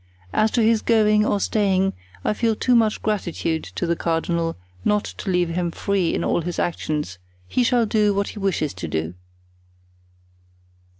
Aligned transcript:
As 0.33 0.49
to 0.57 0.63
his 0.63 0.81
going 0.81 1.23
or 1.23 1.39
staying, 1.39 1.93
I 2.25 2.33
feel 2.33 2.55
too 2.55 2.73
much 2.73 3.03
gratitude 3.03 3.63
to 3.75 3.85
the 3.85 3.95
cardinal 3.95 4.57
not 4.83 5.03
to 5.05 5.29
leave 5.29 5.49
him 5.49 5.69
free 5.69 6.15
in 6.15 6.23
all 6.23 6.41
his 6.41 6.57
actions; 6.57 7.19
he 7.47 7.63
shall 7.63 7.85
do 7.85 8.11
what 8.11 8.29
he 8.29 8.39
wishes 8.39 8.73
to 8.73 8.87
do." 8.87 9.13